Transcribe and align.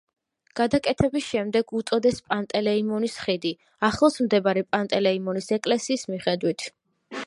გადაკეთების 0.59 1.27
შემდეგ 1.33 1.75
უწოდეს 1.81 2.23
პანტელეიმონის 2.31 3.19
ხიდი, 3.27 3.55
ახლოს 3.91 4.21
მდებარე 4.27 4.67
პანტელეიმონის 4.73 5.55
ეკლესიის 5.61 6.13
მიხედვით. 6.15 6.71